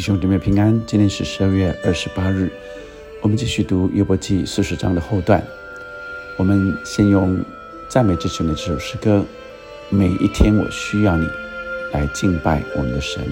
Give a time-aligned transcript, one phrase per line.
[0.00, 2.50] 弟兄姊妹平安，今天是十二月二十八日，
[3.20, 5.46] 我们继续读约伯记四十章的后段。
[6.38, 7.38] 我们先用
[7.86, 9.22] 赞美之泉的这首诗歌
[9.94, 11.26] 《每一天我需要你》
[11.92, 13.22] 来敬拜我们的神。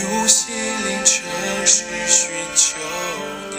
[0.00, 1.22] 用心灵诚
[1.66, 2.78] 实寻求
[3.50, 3.56] 你，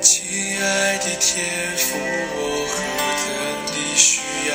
[0.00, 1.98] 亲爱的天父，
[2.32, 2.38] 我
[2.70, 2.74] 何
[3.26, 3.28] 等
[3.94, 4.52] 需要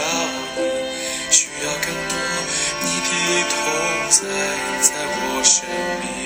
[0.57, 0.59] 你，
[1.29, 2.13] 需要更多
[2.81, 3.07] 你的
[3.51, 3.53] 同
[4.09, 4.17] 在
[4.81, 5.53] 在我生
[6.01, 6.24] 命。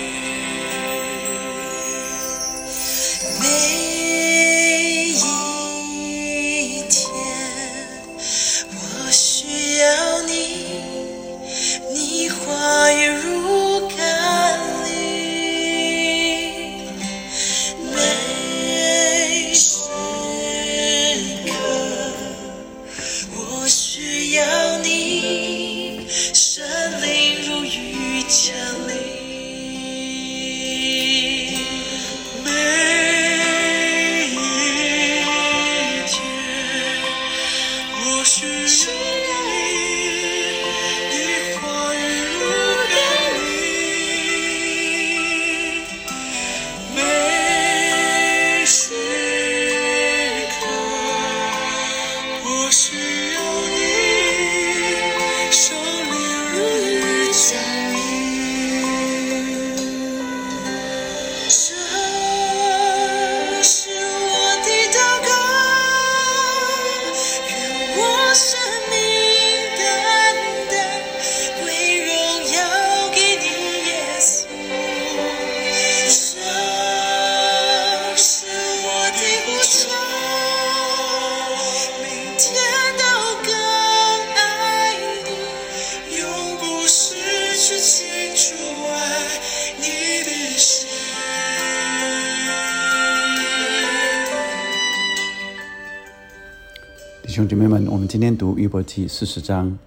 [97.40, 99.80] 兄姐妹们，我们今天读约伯记四十章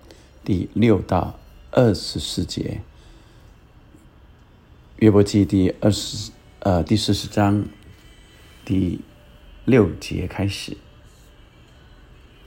[0.42, 1.38] 第六到
[1.70, 2.80] 二十四节。
[5.00, 7.66] 约伯记第二十呃第四十章
[8.64, 9.00] 第
[9.66, 10.78] 六节开始。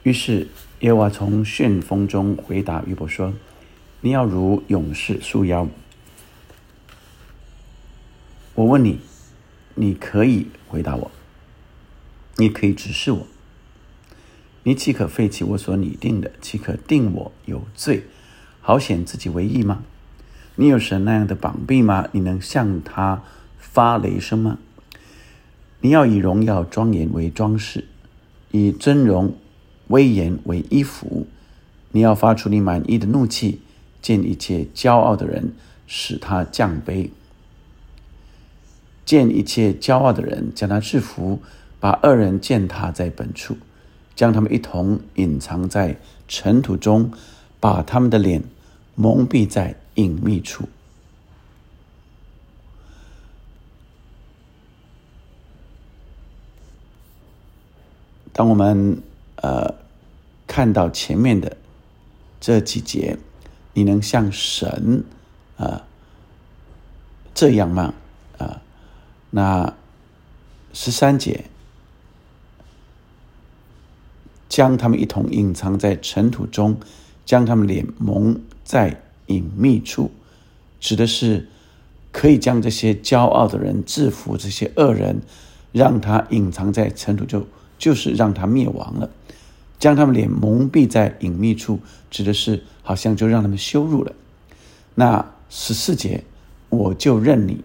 [0.02, 0.48] 于是
[0.80, 3.32] 耶和华从旋风中回答约伯说
[4.02, 5.68] ：“你要如勇士束腰。
[8.56, 8.98] 我问你，
[9.76, 11.12] 你可以回答我？
[12.38, 13.24] 你可以指示我？”
[14.66, 16.32] 你岂可废弃我所拟定的？
[16.40, 18.02] 岂可定我有罪，
[18.60, 19.84] 好显自己为义吗？
[20.56, 22.08] 你有神那样的膀臂吗？
[22.10, 23.22] 你能向他
[23.60, 24.58] 发雷声吗？
[25.82, 27.84] 你要以荣耀庄严为装饰，
[28.50, 29.36] 以尊荣
[29.86, 31.28] 威严为衣服。
[31.92, 33.60] 你要发出你满意的怒气，
[34.02, 35.52] 见一切骄傲的人，
[35.86, 37.10] 使他降卑；
[39.04, 41.40] 见一切骄傲的人，将他制服，
[41.78, 43.56] 把恶人践踏在本处。
[44.16, 47.12] 将他们一同隐藏在尘土中，
[47.60, 48.42] 把他们的脸
[48.94, 50.66] 蒙蔽在隐秘处。
[58.32, 59.02] 当我们
[59.36, 59.74] 呃
[60.46, 61.56] 看到前面的
[62.40, 63.18] 这几节，
[63.74, 65.04] 你能像神
[65.58, 65.86] 啊
[67.34, 67.94] 这样吗？
[68.38, 68.62] 啊，
[69.30, 69.74] 那
[70.72, 71.44] 十三节。
[74.56, 76.78] 将他们一同隐藏在尘土中，
[77.26, 80.10] 将他们脸蒙在隐秘处，
[80.80, 81.46] 指的是
[82.10, 85.20] 可以将这些骄傲的人制服，这些恶人
[85.72, 89.10] 让他隐藏在尘土，就就是让他灭亡了。
[89.78, 91.80] 将他们脸蒙蔽在隐秘处，
[92.10, 94.14] 指的是好像就让他们羞辱了。
[94.94, 96.24] 那十四节，
[96.70, 97.62] 我就认你，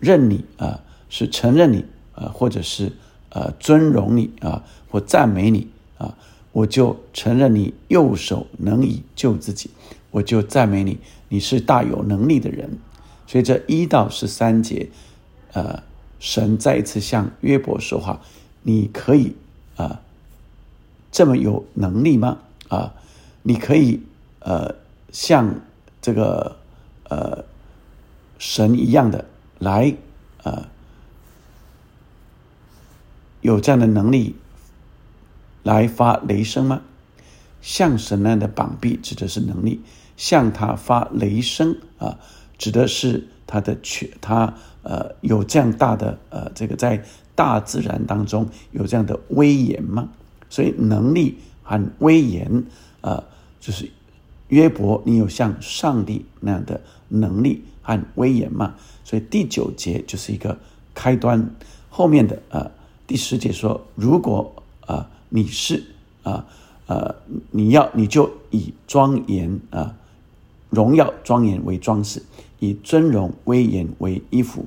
[0.00, 0.80] 认你啊，
[1.10, 1.84] 是承认你
[2.14, 2.92] 啊，或者是
[3.28, 5.68] 呃尊荣你啊，或赞美你。
[5.98, 6.14] 啊！
[6.52, 9.70] 我就承认你右手能以救自己，
[10.10, 10.98] 我就赞美你，
[11.28, 12.78] 你是大有能力的人。
[13.26, 14.88] 所以这一到十三节，
[15.52, 15.82] 呃，
[16.18, 18.22] 神再一次向约伯说话
[18.62, 19.34] ：“你可以
[19.76, 20.00] 啊
[21.12, 22.38] 这么有能力吗？
[22.68, 22.94] 啊，
[23.42, 24.00] 你可以
[24.38, 24.74] 呃
[25.12, 25.60] 像
[26.00, 26.56] 这个
[27.10, 27.44] 呃
[28.38, 29.26] 神一样的
[29.58, 29.94] 来
[30.42, 30.66] 呃
[33.40, 34.34] 有这样的能力
[35.66, 36.82] 来发雷声吗？
[37.60, 39.80] 像神那样的膀臂指的是能力，
[40.16, 42.18] 向他发雷声啊，
[42.56, 44.54] 指的是他的权，他。”
[44.88, 47.02] 呃，有这样大的呃，这个在
[47.34, 50.08] 大自然当中有这样的威严吗？
[50.48, 52.62] 所以能力和威严，
[53.00, 53.24] 呃，
[53.58, 53.90] 就是
[54.46, 58.76] 约伯，你有像上帝那样的能力和威严吗？
[59.02, 60.56] 所以第九节就是一个
[60.94, 61.50] 开端，
[61.90, 62.70] 后面的呃
[63.08, 65.84] 第十节说，如果啊你是
[66.22, 66.46] 啊
[66.86, 67.14] 呃
[67.50, 69.94] 你要你就以庄严啊
[70.70, 72.22] 荣耀庄严为装饰。
[72.58, 74.64] 以尊荣威严为衣服，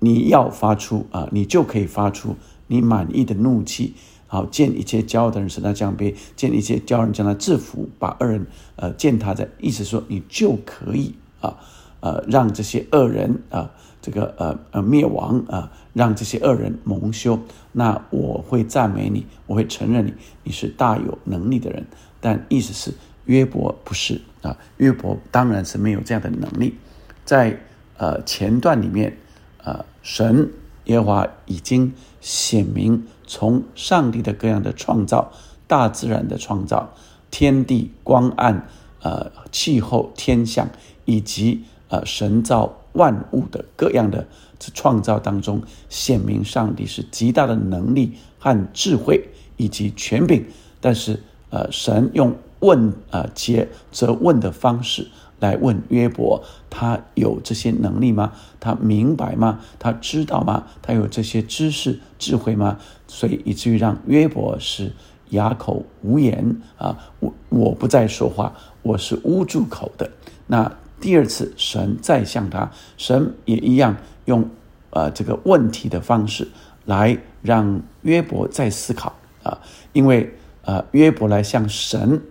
[0.00, 2.36] 你要发出啊，你就可以发出
[2.66, 3.94] 你满意的怒气。
[4.26, 8.46] 好，见一切骄傲的人使他降卑，见一切骄傲人将他制服，把恶人
[8.76, 9.48] 呃践踏在。
[9.60, 11.56] 意思说，你就可以啊
[12.00, 13.70] 呃让这些恶人啊
[14.02, 17.38] 这个呃呃灭亡啊，让这些恶人蒙羞。
[17.72, 20.14] 那我会赞美你，我会承认你，
[20.44, 21.86] 你是大有能力的人。
[22.20, 22.92] 但意思是
[23.24, 26.76] 约伯不是啊，约伯当然是没有这样的能力。
[27.24, 27.60] 在
[27.96, 29.16] 呃前段里面，
[29.62, 30.50] 呃神
[30.84, 35.32] 耶和华已经显明从上帝的各样的创造、
[35.66, 36.94] 大自然的创造、
[37.30, 38.66] 天地光暗、
[39.02, 40.68] 呃气候天象，
[41.04, 44.26] 以及呃神造万物的各样的
[44.74, 50.44] 创造当中，显明上帝是极大的能力和智慧以及权柄。
[50.80, 55.08] 但是呃神用问啊接责问的方式。
[55.40, 58.34] 来问约伯，他有这些能力吗？
[58.60, 59.60] 他明白吗？
[59.78, 60.66] 他知道吗？
[60.82, 62.76] 他有这些知识智慧吗？
[63.08, 64.92] 所以以至于让约伯是
[65.30, 66.94] 哑口无言啊！
[67.20, 70.10] 我我不再说话，我是捂住口的。
[70.46, 70.70] 那
[71.00, 73.96] 第二次神再向他，神也一样
[74.30, 74.48] 用
[74.90, 76.48] 呃这个问题的方式
[76.86, 79.58] 来让约伯再思考啊，
[79.92, 82.22] 因为呃约伯来向神。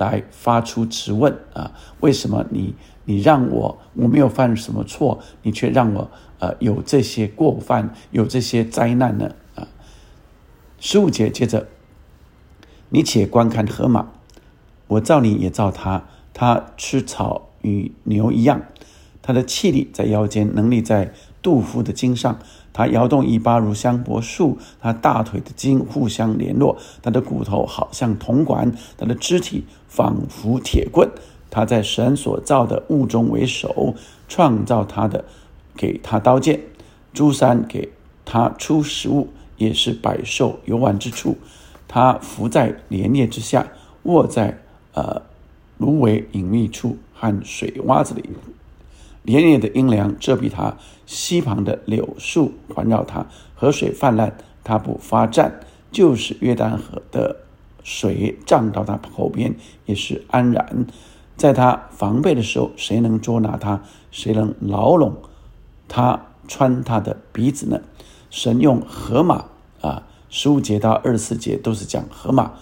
[0.00, 1.72] 来发出质问啊！
[2.00, 2.74] 为什么你
[3.04, 9.34] 你让我我没有犯什么错，你却让我呃有这些过犯，有这些灾难呢？
[9.56, 9.68] 啊！
[10.78, 11.66] 十五节接着，
[12.88, 14.06] 你且观看河马，
[14.86, 18.62] 我造你也造他，他吃草与牛一样，
[19.20, 22.38] 他的气力在腰间，能力在杜甫的筋上。
[22.72, 31.10] 它摇动尾巴如香柏树，它大腿的筋互相联络，它的骨头好像铜管，它的肢体仿佛铁棍。
[31.50, 33.94] 它在神所造的物中为首，
[34.28, 35.24] 创造它的，
[35.76, 36.60] 给他刀剑，
[37.12, 37.90] 诸山给
[38.24, 41.36] 他出食物，也是百兽游玩之处。
[41.88, 43.66] 它伏在莲叶之下，
[44.04, 44.62] 卧在
[44.94, 45.22] 呃
[45.78, 48.30] 芦苇隐秘处和水洼子里。
[49.36, 54.32] 连年的阴凉遮蔽它，溪旁的柳树环绕它，河水泛滥，
[54.64, 55.60] 它不发战，
[55.92, 57.36] 就是约旦河的
[57.82, 59.54] 水涨到它后边，
[59.86, 60.86] 也是安然。
[61.36, 63.82] 在它防备的时候，谁能捉拿它？
[64.10, 65.14] 谁能牢笼
[65.86, 67.80] 它穿它的鼻子呢？
[68.30, 69.44] 神用河马
[69.80, 72.52] 啊，十五节到二十四节都是讲河马。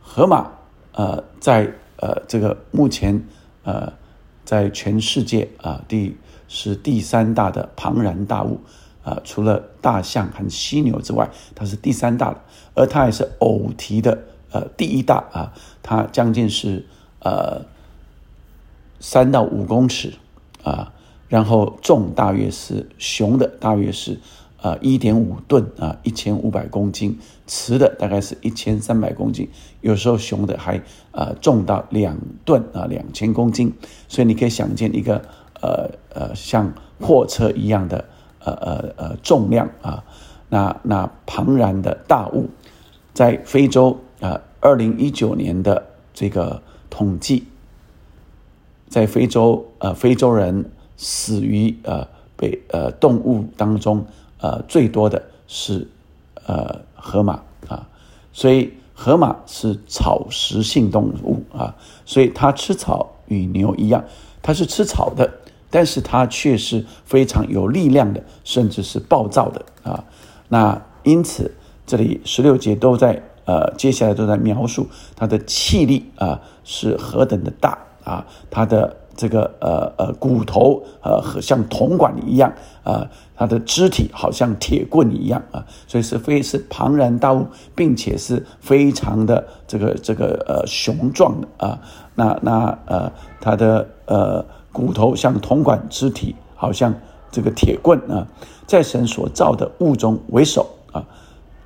[0.00, 0.50] 河马
[0.92, 3.26] 呃，在呃这个目前
[3.64, 3.92] 呃。
[4.44, 6.16] 在全世界啊，第
[6.48, 8.60] 是第三大的庞然大物
[9.02, 12.40] 啊，除了大象和犀牛之外，它是第三大的，
[12.74, 14.18] 而它也是偶蹄的
[14.50, 16.86] 呃第一大啊，它将近是
[17.20, 17.62] 呃
[19.00, 20.14] 三到五公尺
[20.62, 20.92] 啊，
[21.28, 24.18] 然后重大约是雄的大约是
[24.64, 29.48] 呃一点五吨啊，一千五百公斤，雌的大概是一千三百公斤，
[29.82, 30.80] 有时候雄的还。
[31.16, 33.72] 呃，重到两吨啊，两千公斤，
[34.08, 35.22] 所以你可以想见一个
[35.62, 38.04] 呃呃像货车一样的
[38.40, 40.02] 呃呃呃重量啊，
[40.48, 42.50] 那那庞然的大物，
[43.12, 47.44] 在非洲啊，二零一九年的这个统计，
[48.88, 54.04] 在非洲呃非洲人死于呃被呃动物当中
[54.44, 55.88] 呃最多的是
[56.46, 57.88] 呃河马啊，
[58.32, 58.70] 所以。
[58.96, 61.74] 河马是草食性动物啊，
[62.06, 64.04] 所以它吃草与牛一样，
[64.40, 65.28] 它是吃草的，
[65.68, 70.04] 但是它却是非常有力量的，甚至是暴躁的啊。
[70.46, 71.52] 那因此，
[71.84, 74.86] 这里十六节都在呃，接下来都在描述
[75.16, 82.52] 它的气力啊是何等的大啊，它的这个呃呃骨头呃和像铜管一样
[82.82, 91.80] 啊，它的肢体好像铁棍一样啊，所以是非是庞然大物，并且是非常的这个这个呃雄壮的啊。
[92.14, 96.94] 那那呃，它的呃骨头像铜管，肢体好像
[97.30, 98.26] 这个铁棍啊，
[98.66, 101.04] 在神所造的物中为首啊，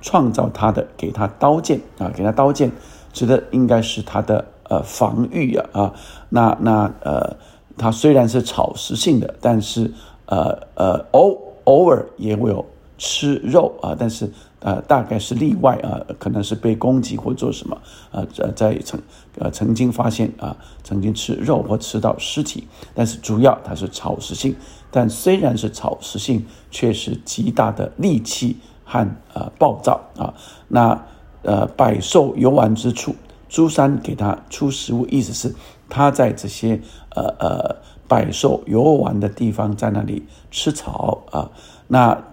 [0.01, 2.71] 创造他的给他刀剑啊，给他刀剑，
[3.11, 4.45] 指的应该是他的。
[4.69, 5.93] 呃，防御啊啊，
[6.29, 7.35] 那那呃，
[7.75, 9.91] 它虽然是草食性的，但是
[10.27, 12.63] 呃呃偶偶尔也会有
[12.97, 17.75] 吃肉啊，但是呃大概是例外啊，可能是被攻击或做什么
[18.11, 19.01] 啊，在在曾
[19.39, 24.55] 呃曾经发现啊，曾经吃肉或吃到尸体，但是主要它是草食性，
[24.91, 30.33] 但虽然是草食性，却是极大的力气和呃暴躁啊，
[30.67, 31.05] 那
[31.41, 33.15] 呃百兽游玩之处。
[33.49, 35.53] 诸山给他出食物，意思是
[35.89, 36.79] 他在这些
[37.15, 37.75] 呃呃
[38.07, 41.51] 百兽游玩的地方，在那里吃草啊。
[41.87, 42.23] 那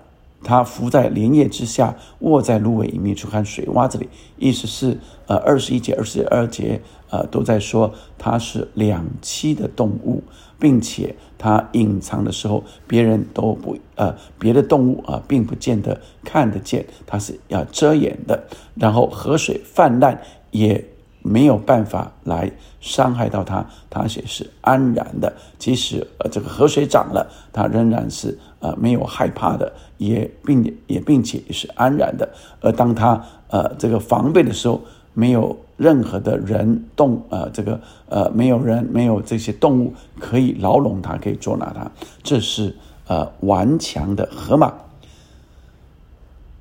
[0.44, 10.23] 他伏在莲叶之下，卧在芦苇隐秘处看水洼子里，意思是呃二十一节、二十二节呃都在说它是两栖的动物，
[10.61, 18.44] 并且它隐藏的时候，别人都不呃别的动物啊并不见得看得见，它是要遮掩的。
[18.75, 20.20] 然后河水泛滥
[20.50, 20.85] 也。
[21.26, 25.33] 没有办法来伤害到它，它也是安然的。
[25.59, 32.28] 即使呃这个河水涨了，它仍然是呃没有害怕的，也并也并且也是安然的。
[32.61, 34.80] 而当它呃这个防备的时候，
[35.14, 41.90] 没有任何的人动呃这个呃没有人没有这些动物可以牢笼它，可以捉拿它。
[42.23, 42.76] 这是
[43.09, 44.73] 呃顽强的河马。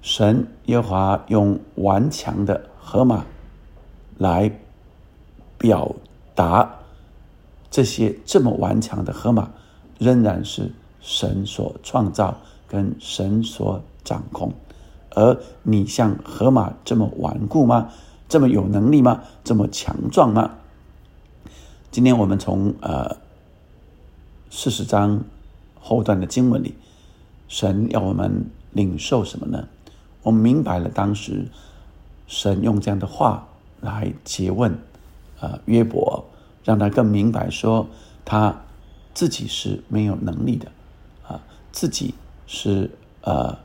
[0.02, 3.26] 神耶华用顽强的河马。
[4.18, 4.52] 来
[5.58, 5.96] 表
[6.34, 6.80] 达
[7.70, 9.50] 这些这么顽强的河马，
[10.00, 14.54] 仍然是神所创造跟神所掌控。
[15.12, 17.90] 而你像河马这么顽固吗？
[18.28, 19.22] 这么有能力吗？
[19.44, 20.52] 这么强壮吗？
[21.92, 23.18] 今天我们从呃
[24.50, 25.24] 四十章
[25.80, 26.76] 后段的经文里，
[27.48, 29.68] 神要我们领受什么呢？
[30.24, 31.48] 我们明白了当时
[32.28, 33.48] 神用这样的话。
[33.86, 34.75] 来诘问，
[35.39, 36.25] 呃，约伯，
[36.63, 37.88] 让他更明白说，
[38.25, 38.63] 他
[39.13, 40.72] 自己是没有能力的，
[41.27, 41.39] 啊，
[41.72, 42.15] 自己
[42.48, 42.89] 是
[43.22, 43.56] 呃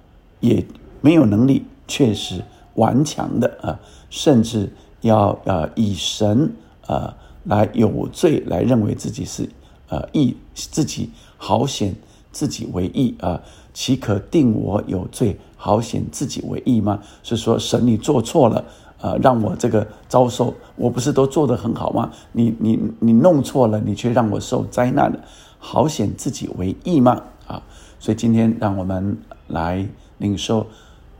[0.40, 0.64] 也
[1.00, 6.52] 没有能力，却是顽强的啊，甚至要呃以神
[6.86, 9.48] 呃来有罪来认为自己是
[9.88, 11.96] 呃义，自己好显
[12.30, 13.40] 自己为义啊，
[13.72, 17.02] 岂可定我有罪，好显自己为义吗？
[17.22, 18.62] 是说神你做错了。
[19.02, 22.10] 呃，让我这个遭受，我不是都做得很好吗？
[22.32, 25.18] 你你你弄错了，你却让我受灾难了，
[25.58, 27.22] 好显自己为义吗？
[27.46, 27.62] 啊，
[27.98, 29.16] 所以今天让我们
[29.48, 29.88] 来
[30.18, 30.66] 领受，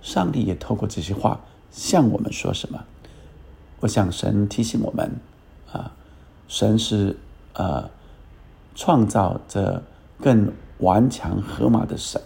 [0.03, 2.79] 上帝也透过这些话向我们说什么？
[3.81, 5.11] 我想神提醒我们，
[5.73, 5.91] 啊，
[6.49, 7.17] 神是
[7.55, 7.89] 呃
[8.75, 9.83] 创造着
[10.21, 12.21] 更顽强河马的神，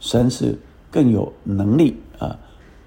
[0.00, 0.58] 神是
[0.90, 2.38] 更有能力啊，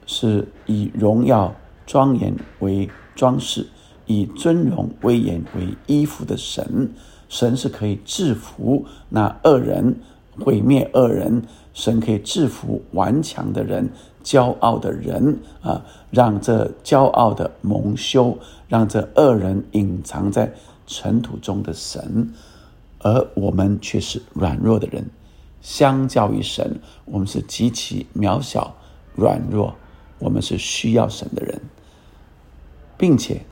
[0.06, 1.52] 是以荣耀。
[1.90, 3.66] 庄严为装饰，
[4.06, 6.92] 以尊荣威严为衣服的神，
[7.28, 9.96] 神是可以制服那恶人，
[10.40, 11.42] 毁灭恶人；
[11.74, 13.90] 神可以制服顽强的人、
[14.24, 20.54] 骄傲的人啊，让这骄傲的蒙羞，让这恶人隐藏在
[20.86, 22.32] 尘土中的神，
[23.00, 25.10] 而我们却是软弱的人。
[25.60, 28.76] 相较于神，我们是极其渺小、
[29.16, 29.74] 软弱，
[30.20, 31.60] 我们是需要神的人。
[33.00, 33.46] 并且，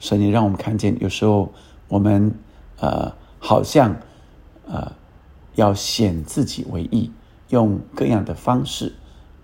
[0.00, 1.52] 神也让我们看见，有时候
[1.86, 2.34] 我们
[2.78, 3.94] 呃，好像
[4.66, 4.90] 呃，
[5.54, 7.12] 要显自己为义，
[7.50, 8.94] 用各样的方式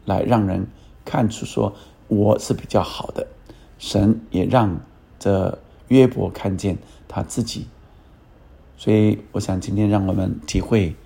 [0.07, 0.67] 来让人
[1.05, 1.75] 看出说
[2.09, 3.27] 我是比较好的。
[3.79, 4.81] 神也让
[5.19, 5.59] 这
[5.89, 7.67] 约伯看见他自己，
[8.79, 10.97] 所以我想今天让我们体会，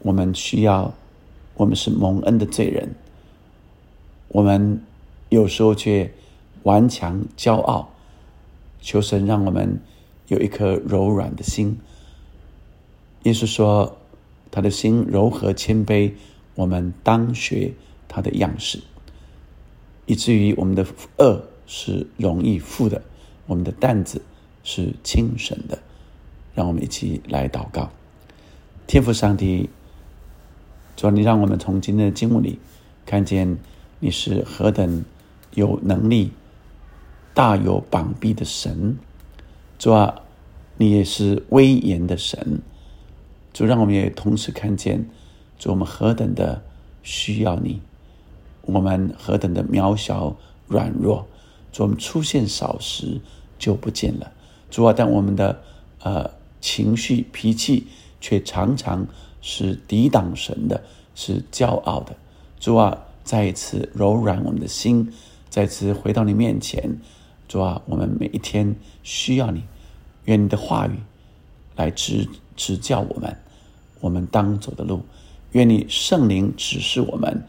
[0.00, 0.92] 我们需要，
[1.54, 2.96] 我们是蒙恩的罪人，
[4.26, 4.82] 我们
[5.28, 6.12] 有时候却。
[6.66, 7.88] 顽强、骄傲，
[8.80, 9.80] 求神让我们
[10.26, 11.78] 有一颗柔软的心。
[13.22, 13.96] 耶稣说
[14.50, 16.10] ：“他的心柔和谦卑，
[16.56, 17.72] 我们当学
[18.08, 18.80] 他的样式，
[20.06, 20.84] 以至于我们的
[21.18, 23.00] 恶是容易负的，
[23.46, 24.20] 我们的担子
[24.64, 25.78] 是轻省的。”
[26.52, 27.88] 让我们一起来祷告，
[28.88, 29.70] 天父上帝，
[30.96, 32.58] 主，你让我们从今天的经文里
[33.04, 33.56] 看见
[34.00, 35.04] 你是何等
[35.54, 36.32] 有能力。
[37.36, 38.96] 大有膀臂的神，
[39.78, 40.22] 主啊，
[40.78, 42.62] 你也是威严的神。
[43.52, 45.06] 主，让我们也同时看见，
[45.58, 46.62] 主我们何等的
[47.02, 47.82] 需要你，
[48.62, 50.34] 我们何等的渺小
[50.66, 51.26] 软弱。
[51.70, 53.20] 主，我们出现少时
[53.58, 54.32] 就不见了。
[54.70, 55.60] 主啊，但我们的
[56.04, 56.30] 呃
[56.62, 57.86] 情绪脾气
[58.18, 59.06] 却常常
[59.42, 60.82] 是抵挡神的，
[61.14, 62.16] 是骄傲的。
[62.58, 65.12] 主啊，再一次柔软我们的心，
[65.50, 66.98] 再次回到你面前。
[67.48, 69.62] 主啊，我们每一天需要你，
[70.24, 70.98] 愿你的话语
[71.76, 73.36] 来指指教我们，
[74.00, 75.02] 我们当走的路。
[75.52, 77.44] 愿你圣灵指示我们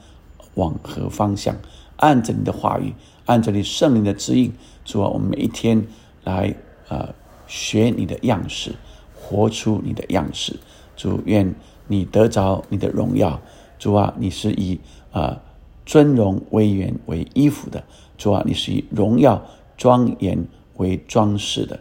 [0.54, 1.58] 往何方向，
[1.98, 2.94] 按着你的话语，
[3.26, 4.54] 按着你圣灵的指引。
[4.86, 5.86] 主啊，我们每一天
[6.24, 6.56] 来
[6.88, 7.14] 呃
[7.48, 8.76] 学你的样式，
[9.16, 10.58] 活出你的样式。
[10.96, 11.54] 主，愿
[11.88, 13.42] 你得着你的荣耀。
[13.80, 14.80] 主啊，你是以
[15.12, 15.42] 啊
[15.86, 17.84] 尊荣威严为衣服的。
[18.18, 19.44] 主啊，你是以荣耀。
[19.78, 21.80] 庄严为装饰的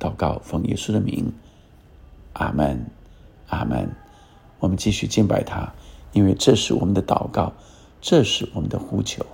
[0.00, 1.32] 祷告，奉耶稣的名，
[2.32, 2.86] 阿门，
[3.48, 3.88] 阿门。
[4.58, 5.72] 我们继续敬拜他，
[6.12, 7.52] 因为这是我们的祷告，
[8.00, 9.24] 这是我们的呼求。